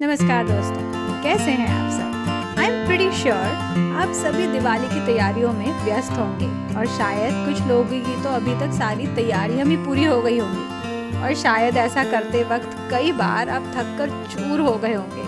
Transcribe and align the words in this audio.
नमस्कार 0.00 0.46
दोस्तों, 0.46 1.22
कैसे 1.22 1.50
हैं 1.50 1.68
आप 1.68 1.90
सब? 1.90 2.58
आई 2.60 2.66
एम 2.66 2.86
प्रीटी 2.86 3.12
श्योर 3.12 3.94
आप 4.00 4.08
सभी 4.12 4.46
दिवाली 4.46 4.88
की 4.88 5.06
तैयारियों 5.06 5.52
में 5.52 5.84
व्यस्त 5.84 6.12
होंगे 6.12 6.76
और 6.78 6.86
शायद 6.86 7.32
कुछ 7.46 7.68
लोगों 7.68 7.84
की 7.84 8.22
तो 8.22 8.28
अभी 8.28 8.54
तक 8.60 8.72
सारी 8.72 9.06
तैयारियाँ 9.06 9.66
भी 9.66 9.76
पूरी 9.76 10.04
हो 10.04 10.20
गई 10.22 10.38
होंगी। 10.38 11.22
और 11.22 11.34
शायद 11.34 11.76
ऐसा 11.76 12.04
करते 12.04 12.42
वक्त 12.44 12.76
कई 12.90 13.12
बार 13.12 13.48
आप 13.48 13.62
थक 13.62 13.94
कर 13.98 14.10
चूर 14.10 14.60
हो 14.60 14.74
गए 14.74 14.92
होंगे। 14.94 15.24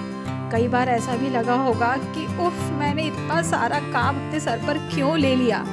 कई 0.52 0.68
बार 0.68 0.88
ऐसा 0.88 1.16
भी 1.16 1.30
लगा 1.30 1.54
होगा 1.54 1.96
कि, 1.96 2.26
उफ, 2.26 2.70
मैंने 2.70 3.02
इतना 3.02 3.42
सारा 3.42 3.78
काम 3.78 4.16
अपने 4.16 4.40
सर 4.40 4.58
पर 4.66 4.78
क्यों 4.78 5.18
ले 5.18 5.36
लिया? 5.36 5.64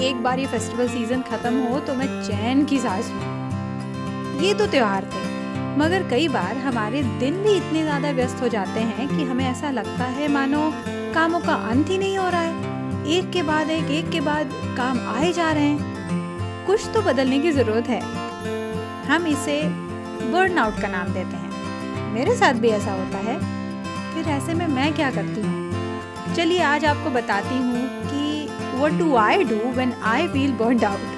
एक 0.00 0.22
बार 0.22 0.38
ये 0.38 0.46
फेस्टिवल 0.46 0.88
सीज़न 0.88 1.22
खत्म 1.22 1.62
हो 1.62 1.80
तो 1.80 1.94
मैं 1.94 2.22
चैन 2.22 2.64
की 2.64 2.78
सांस 2.78 3.10
लूँ। 3.10 4.40
ये 4.40 4.54
तो 4.54 4.66
त्योहार 4.66 5.04
थे। 5.04 5.37
मगर 5.76 6.08
कई 6.10 6.28
बार 6.28 6.56
हमारे 6.56 7.02
दिन 7.18 7.42
भी 7.42 7.56
इतने 7.56 7.82
ज़्यादा 7.82 8.10
व्यस्त 8.10 8.40
हो 8.42 8.48
जाते 8.48 8.80
हैं 8.80 9.08
कि 9.08 9.24
हमें 9.24 9.44
ऐसा 9.44 9.70
लगता 9.70 10.04
है 10.04 10.28
मानो 10.28 10.70
कामों 11.14 11.40
का 11.40 11.54
अंत 11.70 11.90
ही 11.90 11.98
नहीं 11.98 12.18
हो 12.18 12.28
रहा 12.28 12.40
है। 12.40 13.06
एक 13.08 13.30
के 13.30 13.42
बाद 13.42 13.70
एक 13.70 13.90
एक 13.90 14.10
के 14.10 14.20
बाद 14.20 14.50
काम 14.76 14.98
आए 15.08 15.32
जा 15.32 15.50
रहे 15.52 15.66
हैं। 15.66 16.66
कुछ 16.66 16.88
तो 16.94 17.02
बदलने 17.02 17.38
की 17.38 17.52
ज़रूरत 17.52 17.88
है। 17.88 18.00
हम 19.06 19.26
इसे 19.26 19.62
बर्न 20.32 20.58
आउट 20.58 20.80
का 20.82 20.88
नाम 20.88 21.12
देते 21.14 21.36
हैं। 21.36 22.12
मेरे 22.14 22.36
साथ 22.36 22.54
भी 22.54 22.68
ऐसा 22.70 22.92
होता 22.92 23.18
है। 23.20 23.38
फिर 24.14 24.28
ऐसे 24.32 24.54
में 24.54 24.66
मैं 24.66 24.92
क्या 24.94 25.10
करती 25.10 25.40
हूँ? 25.40 26.34
चलिए 26.36 26.60
आज 26.62 26.84
आपको 26.84 27.10
बताती 27.10 27.58
हूँ 27.58 27.88
कि 28.04 28.82
what 28.82 28.98
do 28.98 29.14
I 29.16 29.44
do 29.44 29.60
when 29.72 29.94
I 30.04 30.28
feel 30.28 30.52
burn 30.56 30.84
out 30.84 31.16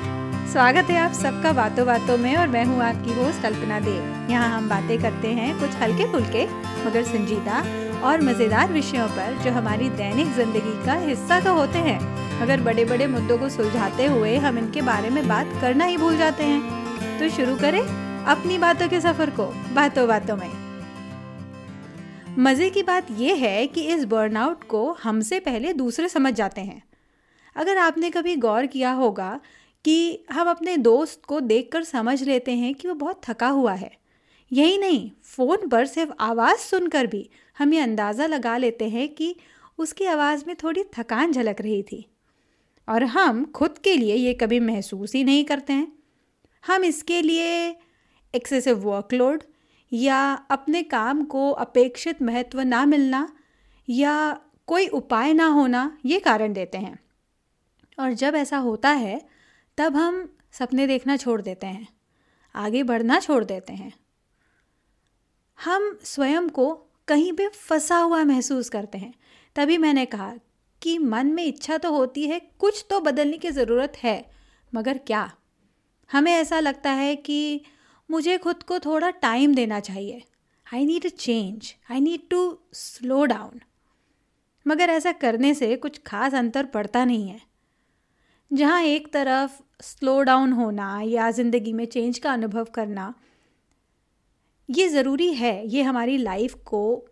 स्वागत 0.52 0.90
है 0.90 0.96
आप 0.98 1.12
सबका 1.14 1.52
बातों 1.52 1.86
बातों 1.86 2.18
में 2.18 2.34
और 2.36 2.48
मैं 2.48 2.64
हूँ 2.64 2.82
आपकी 2.82 3.12
होस्ट 3.14 3.42
कल्पना 3.42 3.80
देव। 3.80 4.19
यहाँ 4.30 4.48
हम 4.50 4.68
बातें 4.68 5.00
करते 5.02 5.28
हैं 5.34 5.58
कुछ 5.60 5.76
हल्के 5.76 6.06
फुल्के 6.12 6.46
मगर 6.86 7.02
संजीदा 7.04 7.62
और 8.00 8.20
मज़ेदार 8.20 8.72
विषयों 8.72 9.08
पर, 9.08 9.38
जो 9.44 9.50
हमारी 9.50 9.88
दैनिक 9.90 10.32
ज़िंदगी 10.34 10.84
का 10.86 10.94
हिस्सा 10.98 11.40
तो 11.40 11.54
होते 11.54 11.78
हैं। 11.78 11.98
मगर 12.40 12.60
बड़े 12.60 12.84
बड़े 12.84 13.06
मुद्दों 13.06 13.38
को 13.38 13.48
सुलझाते 13.48 14.06
हुए 14.06 14.36
हम 14.38 14.58
इनके 14.58 14.82
बारे 14.82 15.10
में 15.10 15.26
बात 15.28 15.52
करना 15.60 15.84
ही 15.84 15.96
भूल 15.96 16.16
जाते 16.16 16.44
हैं। 16.44 17.18
तो 17.18 17.28
शुरू 17.28 17.56
करें 17.56 17.80
अपनी 17.80 18.58
बातों 18.58 18.88
के 18.88 19.00
सफ़र 19.00 19.30
को, 19.30 19.46
बातों 19.74 20.06
बातों 20.08 20.36
में। 20.36 20.50
मज़े 22.38 22.68
की 22.70 22.82
बात 22.82 23.06
यह 23.10 23.34
है 23.36 23.66
कि 23.66 23.82
इस 23.84 24.04
बर्नआउट 24.04 24.64
को 24.64 24.90
हमसे 25.02 25.40
पहले 25.40 25.72
दूसरे 25.74 26.08
समझ 26.08 26.32
जाते 26.34 26.60
हैं। 26.60 26.82
अगर 27.56 27.78
आपने 27.78 28.10
कभी 28.10 28.36
गौर 28.38 28.66
किया 28.66 28.90
होगा 28.92 29.38
कि 29.84 30.24
हम 30.32 30.48
अपने 30.48 30.76
दोस्त 30.78 31.24
को 31.24 31.40
देखकर 31.42 31.84
समझ 31.84 32.22
लेते 32.22 32.52
हैं 32.52 32.74
कि 32.74 32.88
वो 32.88 32.94
बहुत 32.94 33.20
थका 33.24 33.48
हुआ 33.48 33.72
है 33.72 33.90
यही 34.52 34.78
नहीं, 34.78 35.10
फ़ोन 35.24 35.68
पर 35.68 35.86
सिर्फ़ 35.86 36.12
आवाज़ 36.20 36.58
सुनकर 36.58 37.06
भी 37.06 37.30
हम 37.58 37.74
ये 37.74 37.80
अंदाज़ा 37.80 38.26
लगा 38.26 38.56
लेते 38.56 38.88
हैं 38.88 39.08
कि 39.08 39.36
उसकी 39.78 40.04
आवाज़ 40.04 40.44
में 40.46 40.56
थोड़ी 40.56 40.84
थकान 40.98 41.32
झलक 41.32 41.60
रही 41.60 41.82
थी। 41.82 42.06
और 42.88 43.04
हम 43.04 43.44
खुद 43.44 43.78
के 43.78 43.96
लिए 43.96 44.14
ये 44.14 44.34
कभी 44.34 44.60
महसूस 44.60 45.14
ही 45.14 45.24
नहीं 45.24 45.44
करते 45.44 45.72
हैं। 45.72 45.92
हम 46.66 46.84
इसके 46.84 47.22
लिए 47.22 47.76
एक्सेसिव 48.34 48.78
वर्कलोड 48.78 49.42
या 49.92 50.32
अपने 50.50 50.82
काम 50.82 51.24
को 51.24 51.50
अपेक्षित 51.50 52.22
महत्व 52.22 52.60
ना 52.60 52.86
मिलना 52.86 53.36
या 53.88 54.40
कोई 54.66 54.86
उपाय 54.86 55.32
ना 55.32 55.46
होना 55.46 55.98
ये 56.04 56.18
कारण 56.18 56.52
देते 56.52 56.78
हैं। 56.78 56.98
और 57.98 58.12
जब 58.12 58.34
ऐसा 58.34 58.58
होता 58.58 58.90
है, 58.90 59.20
तब 59.78 59.96
हम 59.96 60.36
सपने 60.52 60.86
देखना 60.86 61.16
छोड़ 61.16 61.42
देते 61.42 61.66
हैं, 61.66 61.88
आगे 62.54 62.82
बढ़ना 62.82 63.20
छोड़ 63.20 63.44
देते 63.44 63.72
हैं। 63.72 63.92
हम 65.60 65.98
स्वयं 66.04 66.48
को 66.48 66.72
कहीं 67.08 67.32
पे 67.32 67.48
फंसा 67.48 67.96
हुआ 67.96 68.22
महसूस 68.24 68.68
करते 68.68 68.98
हैं। 68.98 69.12
तभी 69.56 69.76
मैंने 69.78 70.04
कहा 70.06 70.32
कि 70.82 70.98
मन 70.98 71.26
में 71.26 71.44
इच्छा 71.44 71.78
तो 71.78 71.90
होती 71.92 72.26
है, 72.26 72.40
कुछ 72.58 72.84
तो 72.90 73.00
बदलने 73.00 73.38
की 73.38 73.50
ज़रूरत 73.50 73.96
है, 73.96 74.30
मगर 74.72 74.98
क्या? 74.98 75.30
हमें 76.10 76.32
ऐसा 76.32 76.60
लगता 76.60 76.90
है 76.90 77.14
कि 77.16 77.60
मुझे 78.08 78.38
खुद 78.38 78.62
को 78.62 78.78
थोड़ा 78.78 79.10
टाइम 79.10 79.54
देना 79.54 79.80
चाहिए। 79.80 80.22
I 80.66 80.84
need 80.86 81.06
a 81.06 81.08
change 81.08 81.74
I 81.90 82.00
need 82.00 82.28
to 82.30 82.58
slow 82.74 83.24
down 83.24 83.60
मगर 84.66 84.90
ऐसा 84.90 85.12
करने 85.12 85.54
से 85.54 85.74
कुछ 85.76 86.00
खास 86.06 86.34
अंतर 86.34 86.64
पड़ता 86.64 87.04
नहीं 87.04 87.28
है। 87.28 87.40
जहाँ 88.50 88.82
एक 88.82 89.12
तरफ़ 89.12 89.60
स्लो 89.82 90.20
डाउन 90.22 90.52
होना 90.52 91.00
या 91.04 91.30
ज़िंदगी 91.30 91.72
में 91.72 91.84
चेंज 91.86 92.18
का 92.18 92.32
अनुभव 92.32 92.64
करना 92.64 93.14
ये 94.70 94.88
ज़रूरी 94.88 95.32
है, 95.34 95.66
ये 95.66 95.82
हमारी 95.82 96.16
लाइफ 96.16 96.54
को 96.54 97.06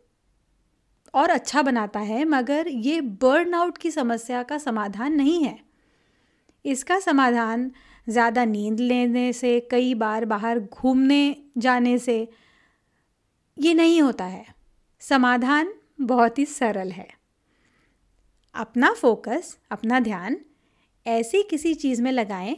और 1.15 1.31
अच्छा 1.31 1.63
बनाता 1.63 2.01
है, 2.01 2.25
मगर 2.25 2.69
ये 2.69 3.01
बर्न 3.01 3.55
आउट 3.55 3.79
की 3.79 3.91
समस्या 3.91 4.43
का 4.43 4.59
समाधान 4.59 5.13
नहीं 5.13 5.43
है। 5.45 5.59
इसका 6.65 6.99
समाधान 7.01 7.71
ज़्यादा 8.07 8.45
नींद 8.45 8.81
लेने 8.81 9.33
से, 9.33 9.59
कई 9.61 9.95
बार 9.95 10.25
बाहर 10.25 10.59
घूमने 10.61 11.37
जाने 11.59 11.99
से 11.99 12.29
ये 13.57 13.75
नहीं 13.75 14.01
होता 14.03 14.25
है। 14.25 14.45
समाधान 15.03 15.73
बहुत 16.01 16.39
ही 16.39 16.45
सरल 16.47 16.91
है। 16.91 17.09
अपना 18.55 18.93
फोकस 18.93 19.57
अपना 19.71 20.01
ध्यान 20.01 20.37
ऐसी 21.07 21.43
किसी 21.43 21.75
चीज़ 21.75 22.03
में 22.03 22.11
लगाएँ 22.13 22.57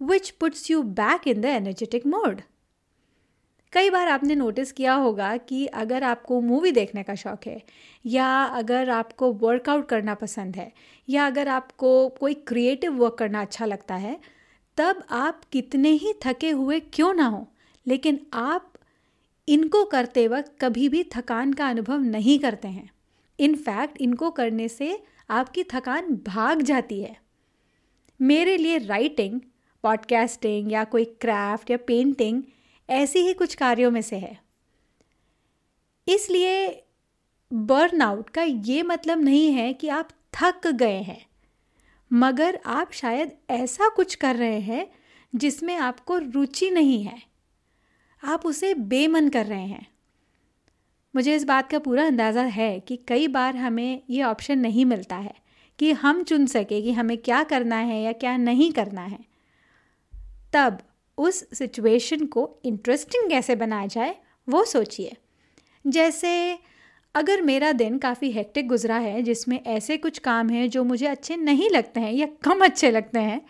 which 0.00 0.30
puts 0.30 0.70
you 0.70 0.82
back 0.82 1.28
in 1.28 1.40
the 1.40 1.44
energetic 1.44 2.06
mode 2.06 2.40
कई 3.72 3.90
बार 3.90 4.08
आपने 4.08 4.34
नोटिस 4.34 4.72
किया 4.72 4.94
होगा 4.94 5.36
कि 5.36 5.66
अगर 5.66 6.04
आपको 6.04 6.40
मूवी 6.40 6.72
देखने 6.72 7.02
का 7.02 7.14
शौक़ 7.14 7.48
है, 7.48 7.62
या 8.06 8.42
अगर 8.42 8.90
आपको 8.90 9.32
वर्कआउट 9.32 9.88
करना 9.88 10.14
पसंद 10.14 10.56
है, 10.56 10.72
या 11.08 11.26
अगर 11.26 11.48
आपको 11.48 12.08
कोई 12.08 12.34
क्रिएटिव 12.34 12.92
वर्क 12.92 13.14
करना 13.14 13.40
अच्छा 13.40 13.66
लगता 13.66 13.94
है, 13.94 14.20
तब 14.76 15.04
आप 15.10 15.40
कितने 15.52 15.90
ही 15.90 16.12
थके 16.26 16.50
हुए 16.50 16.80
क्यों 16.80 17.14
ना 17.14 17.26
हो, 17.26 17.46
लेकिन 17.86 18.20
आप 18.32 18.72
इनको 19.48 19.84
करते 19.84 20.28
वक्त 20.28 20.52
कभी 20.60 20.88
भी 20.88 21.04
थकान 21.16 21.52
का 21.52 21.68
अनुभव 21.68 21.98
नहीं 21.98 22.38
करते 22.38 22.68
हैं। 22.68 22.90
इनफैक्ट 23.38 24.00
इनको 24.00 24.30
करने 24.30 24.68
से 24.68 25.02
आपकी 25.30 25.64
थकान 25.64 26.20
भाग 26.26 26.62
जाती 26.62 27.00
है। 27.00 27.16
मेरे 28.20 28.56
लिए 28.56 28.78
राइटिंग 28.78 29.40
पॉडकास्टिंग 29.82 30.72
या 30.72 30.84
कोई 30.84 31.04
क्राफ्ट 31.04 31.70
या 31.70 31.76
पेंटिंग 31.76 32.42
ऐसी 32.88 33.18
ही 33.18 33.32
कुछ 33.34 33.54
कार्यों 33.54 33.90
में 33.90 34.00
से 34.02 34.16
है। 34.16 34.38
इसलिए 36.06 36.68
बर्नआउट 37.50 38.30
का 38.30 38.42
ये 38.42 38.82
मतलब 38.82 39.20
नहीं 39.20 39.52
है 39.52 39.72
कि 39.72 39.88
आप 39.88 40.08
थक 40.34 40.66
गए 40.66 41.00
हैं, 41.00 41.24
मगर 42.10 42.58
आप 42.66 42.92
शायद 42.92 43.32
ऐसा 43.50 43.88
कुछ 43.88 44.14
कर 44.14 44.36
रहे 44.36 44.60
हैं 44.60 44.86
जिसमें 45.32 45.76
आपको 45.76 46.18
रुचि 46.18 46.70
नहीं 46.70 47.02
है। 47.04 47.20
आप 48.22 48.46
उसे 48.46 48.74
बेमन 48.74 49.28
कर 49.28 49.46
रहे 49.46 49.66
हैं। 49.66 49.86
मुझे 51.14 51.34
इस 51.34 51.44
बात 51.44 51.70
का 51.70 51.78
पूरा 51.78 52.06
अंदाज़ा 52.06 52.42
है 52.42 52.78
कि 52.80 52.96
कई 53.08 53.28
बार 53.28 53.56
हमें 53.56 54.02
ये 54.10 54.22
ऑप्शन 54.22 54.58
नहीं 54.58 54.84
मिलता 54.84 55.16
है 55.16 55.34
कि 55.78 55.92
हम 55.92 56.22
चुन 56.22 56.46
सके 56.46 56.80
कि 56.82 56.92
हमें 56.92 57.16
क्या 57.18 57.42
करना 57.44 57.76
है 57.76 58.00
या 58.02 58.12
क्या 58.14 58.36
नहीं 58.36 58.70
करना 58.72 59.02
है। 59.02 59.18
तब 60.52 60.78
उस 61.18 61.44
सिचुएशन 61.58 62.24
को 62.26 62.48
इंटरेस्टिंग 62.64 63.28
कैसे 63.30 63.56
बनाया 63.56 63.86
जाए, 63.86 64.16
वो 64.48 64.64
सोचिए। 64.64 65.16
जैसे 65.84 66.58
अगर 67.14 67.42
मेरा 67.42 67.72
दिन 67.72 67.98
काफ़ी 67.98 68.30
हेक्टिक 68.30 68.68
गुजरा 68.68 68.96
है, 68.96 69.22
जिसमें 69.22 69.60
ऐसे 69.62 69.96
कुछ 69.96 70.18
काम 70.18 70.48
हैं 70.50 70.68
जो 70.70 70.84
मुझे 70.84 71.06
अच्छे 71.06 71.36
नहीं 71.36 71.70
लगते 71.70 72.00
हैं 72.00 72.12
या 72.12 72.26
कम 72.44 72.64
अच्छे 72.64 72.90
लगते 72.90 73.18
हैं, 73.18 73.40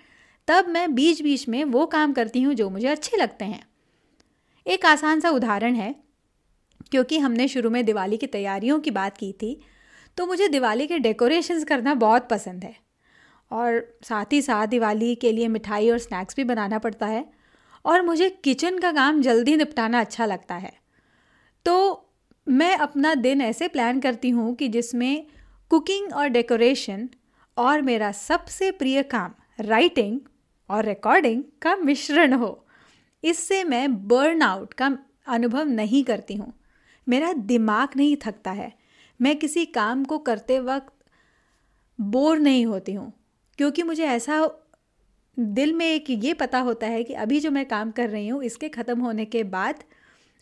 तब 0.49 0.69
मैं 0.69 0.95
बीच 0.95 1.23
बीच 1.23 1.49
में 1.49 1.63
वो 1.65 1.87
काम 1.87 2.13
करती 2.13 2.43
हूँ 2.43 2.55
जो 2.55 2.69
मुझे 2.71 2.89
अच्छे 2.89 3.17
लगते 3.17 3.45
हैं। 3.45 3.63
एक 4.67 4.87
आसान 4.87 5.21
सा 5.21 5.31
उदाहरण 5.31 5.75
है, 5.75 5.95
क्योंकि 6.91 7.19
हमने 7.19 7.49
शुरू 7.49 7.71
में 7.71 7.85
दिवाली 7.85 8.17
की 8.17 8.27
तैयारियों 8.27 8.79
की 8.81 8.91
बात 8.91 9.17
की 9.17 9.33
थी 9.33 9.59
तो 10.19 10.27
मुझे 10.27 10.49
दिवाली 10.49 10.87
के 10.87 10.99
डेकोरेशंस 10.99 11.65
करना 11.65 11.95
बहुत 11.95 12.29
पसंद 12.29 12.65
है। 12.65 12.75
और 13.51 13.99
साथ 14.03 14.33
ही 14.33 14.41
साथ 14.43 14.67
दिवाली 14.67 15.15
के 15.15 15.33
लिए 15.33 15.49
मिठाई 15.49 15.91
और 15.91 15.99
स्नैक्स 15.99 16.37
भी 16.37 16.45
बनाना 16.45 16.79
पड़ता 16.79 17.07
है। 17.07 17.25
और 17.87 18.03
मुझे 18.03 18.29
किचन 18.45 18.79
का 18.79 18.93
काम 18.93 19.21
जल्दी 19.23 19.57
निपटाना 19.57 20.01
अच्छा 20.01 20.27
लगता 20.27 20.55
है। 20.55 20.73
तो 21.67 22.03
मैं 22.47 22.77
अपना 22.77 23.15
दिन 23.15 23.41
ऐसे 23.41 23.69
प्लान 23.69 24.01
करती 24.01 24.31
हूँ 24.31 24.55
कि 24.55 24.69
जिसमें 24.69 25.27
कुकिंग 25.71 26.13
और 26.13 26.29
डेकोरेशन 26.29 27.09
और 27.57 27.83
मेरा 27.83 28.11
सबसे 28.13 28.71
प्रिय 28.71 29.03
काम 29.03 29.35
राइटिंग 29.61 30.19
और 30.71 30.85
रिकॉर्डिंग 30.85 31.43
का 31.63 31.77
मिश्रण 31.77 32.33
हो। 32.33 32.67
इससे 33.23 33.63
मैं 33.65 34.07
बर्न 34.09 34.43
आउट 34.43 34.75
का 34.75 34.97
अनुभव 35.27 35.65
नहीं 35.65 36.03
करती 36.05 36.35
हूँ। 36.35 36.53
मेरा 37.07 37.33
दिमाग 37.33 37.97
नहीं 37.97 38.17
थकता 38.17 38.51
है। 38.51 38.73
मैं 39.21 39.37
किसी 39.37 39.65
काम 39.67 40.05
को 40.05 40.19
करते 40.19 40.59
वक्त 40.61 40.93
बोर 41.99 42.39
नहीं 42.39 42.65
होती 42.67 42.93
हूँ, 42.93 43.13
क्योंकि 43.59 43.83
मुझे 43.83 44.05
ऐसा 44.05 44.41
दिल 45.37 45.73
में 45.73 45.87
एक 45.87 46.05
ये 46.11 46.33
पता 46.35 46.59
होता 46.59 46.87
है 46.87 47.03
कि 47.05 47.15
अभी 47.15 47.41
जो 47.41 47.51
मैं 47.51 47.65
काम 47.67 47.91
कर 47.91 48.09
रही 48.11 48.29
हूँ, 48.29 48.43
इसके 48.45 48.69
ख़त्म 48.69 49.01
होने 49.01 49.25
के 49.25 49.43
बाद 49.45 49.83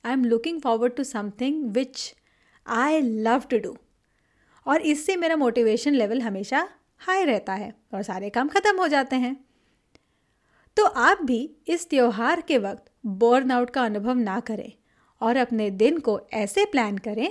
I 0.04 0.12
am 0.12 0.24
looking 0.24 0.60
forward 0.60 0.94
to 0.96 1.04
something 1.04 1.64
which 1.72 2.14
I 2.66 3.00
love 3.00 3.42
to 3.50 3.58
do 3.58 3.76
और 4.66 4.82
इससे 4.82 5.16
मेरा 5.16 5.36
मोटिवेशन 5.36 5.94
लेवल 5.94 6.20
हमेशा 6.22 6.68
हाई 7.00 7.24
रहता 7.24 7.54
है 7.54 7.72
और 7.94 8.02
सारे 8.02 8.30
काम 8.30 8.48
ख़त्म 8.48 8.78
हो 8.78 8.86
जाते 8.88 9.16
हैं। 9.16 9.36
तो 10.76 10.84
आप 10.84 11.22
भी 11.22 11.38
इस 11.68 11.88
त्यौहार 11.90 12.40
के 12.40 12.58
वक्त 12.58 12.90
बर्न 13.06 13.50
आउट 13.50 13.70
का 13.70 13.84
अनुभव 13.84 14.14
ना 14.14 14.38
करें 14.40 14.72
और 15.20 15.36
अपने 15.36 15.70
दिन 15.72 15.98
को 15.98 16.20
ऐसे 16.34 16.64
प्लान 16.64 16.98
करें 16.98 17.28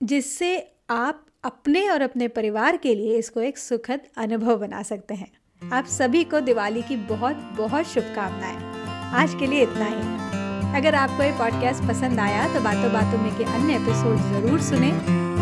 जिससे 0.00 0.56
आप 0.90 1.24
अपने 1.44 1.88
और 1.88 2.02
अपने 2.02 2.28
परिवार 2.28 2.76
के 2.76 2.94
लिए 2.94 3.18
इसको 3.18 3.40
एक 3.40 3.58
सुखद 3.58 4.00
अनुभव 4.16 4.58
बना 4.58 4.82
सकते 4.82 5.14
हैं। 5.14 5.30
आप 5.62 5.86
सभी 5.86 6.22
को 6.24 6.38
दिवाली 6.40 6.82
की 6.82 6.96
बहुत 7.08 7.36
बहुत 7.56 7.86
शुभकामनाएँ। 7.86 9.14
आज 9.14 9.34
के 9.40 9.46
लिए 9.46 9.62
इतना 9.62 9.84
ही। 9.84 10.76
अगर 10.78 10.94
आपको 10.94 11.22
ये 11.22 11.32
पॉडकास्ट 11.38 11.88
पसंद 11.88 12.20
आया 12.20 12.46
तो 12.54 12.60
बातों 12.60 12.92
बातों 12.92 13.18
में 13.18 13.30
के 13.38 13.44
अन्य 13.46 13.74
एपिसोड 13.76 14.16
ज़रूर 14.28 14.60
सुने। 14.62 14.90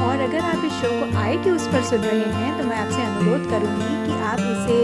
और 0.07 0.21
अगर 0.21 0.41
आप 0.41 0.65
इस 0.65 0.73
शो 0.81 0.91
को 0.93 1.19
आई 1.19 1.37
ट्यूज 1.45 1.67
पर 1.73 1.83
सुन 1.91 2.01
रहे 2.01 2.33
हैं 2.35 2.57
तो 2.59 2.65
मैं 2.69 2.77
आपसे 2.77 3.03
अनुरोध 3.03 3.49
करूँगी 3.51 3.91
कि 4.07 4.19
आप 4.31 4.41
इसे 4.47 4.79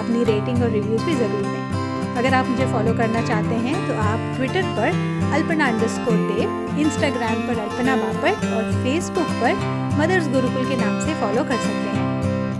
अपनी 0.00 0.24
रेटिंग 0.24 0.62
और 0.62 0.70
रिव्यूज़ 0.70 1.04
भी 1.04 1.14
ज़रूर 1.14 1.42
दें। 1.42 2.16
अगर 2.16 2.34
आप 2.34 2.48
मुझे 2.48 2.66
फॉलो 2.72 2.96
करना 2.98 3.26
चाहते 3.26 3.60
हैं 3.66 3.76
तो 3.88 4.00
आप 4.02 4.36
ट्विटर 4.36 4.74
पर 4.76 4.88
अल्पना 5.34 5.66
अंडर 5.66 5.88
इंस्टाग्राम 6.78 7.46
पर 7.46 7.58
अल्पना 7.60 7.96
बापट, 7.96 8.44
और 8.46 8.72
फेसबुक 8.82 9.30
पर 9.42 9.54
मदर्स 10.00 10.28
गुरुकुल 10.28 10.68
के 10.68 10.76
नाम 10.76 11.00
से 11.06 11.20
फॉलो 11.20 11.44
कर 11.44 11.56
सकते 11.58 11.88
हैं। 11.88 11.97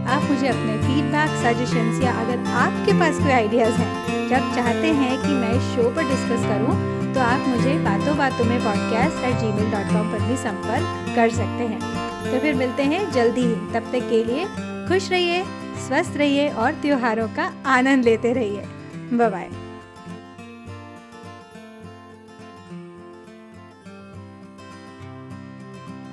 आप 0.08 0.22
मुझे 0.22 0.46
अपने 0.48 0.76
फीडबैक 0.78 1.30
सजेशंस 1.40 2.02
या 2.02 2.12
अगर 2.12 2.46
आपके 2.56 2.92
पास 3.00 3.18
कोई 3.18 3.32
आइडियाज़ 3.32 3.74
हैं, 3.74 4.28
जब 4.28 4.54
चाहते 4.54 4.92
हैं 4.92 5.18
कि 5.22 5.28
मैं 5.28 5.52
इस 5.52 5.74
शो 5.74 5.88
पर 5.90 6.08
डिस्कस 6.08 6.46
करूँ 6.46 7.12
तो 7.14 7.20
आप 7.20 7.46
मुझे 7.48 7.74
बातों 7.78 8.16
बातों 8.18 8.44
में 8.44 8.58
podcast 8.60 9.24
at 9.24 9.36
Gmail 9.52 9.70
dot 9.72 9.92
com 9.92 10.10
पर 10.12 10.24
भी 10.24 10.36
संपर्क 10.36 11.14
कर 11.16 11.30
सकते 11.30 11.64
हैं। 11.64 11.80
तो 12.24 12.38
फिर 12.38 12.54
मिलते 12.54 12.82
हैं 12.84 13.10
जल्दी 13.12 13.40
ही। 13.40 13.54
तब 13.74 13.92
तक 13.92 14.08
के 14.10 14.24
लिए 14.24 14.44
खुश 14.88 15.10
रहिए, 15.10 15.42
स्वस्थ 15.86 16.16
रहिए 16.16 16.48
और 16.48 16.72
त्योहारों 16.72 17.28
का 17.28 17.52
आनंद 17.66 18.04
लेते 18.04 18.32
रहिए। 18.32 18.64
बाय 19.12 19.48